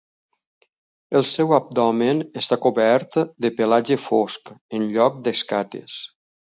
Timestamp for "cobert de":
2.65-3.55